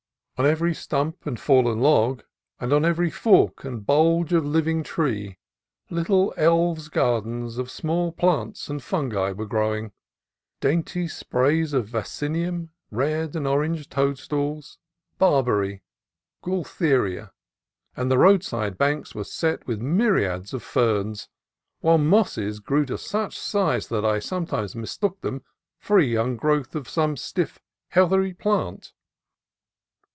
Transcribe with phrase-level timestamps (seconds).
[0.37, 2.23] On every stump and fallen log,
[2.59, 5.37] and on every fork and bulge of living tree,
[5.91, 9.91] little elves' gardens of small plants and fungi were growing,—
[10.59, 14.79] dainty sprays of vaccin ium, red and orange toadstools,
[15.19, 15.83] barberry,
[16.41, 17.29] gaul theria:
[17.95, 21.29] and the roadside banks were set with myriads of ferns,
[21.81, 25.43] while mosses grew to such size that I some times mistook them
[25.77, 27.59] for a young growth of some stiff,
[27.89, 28.93] heathery plant.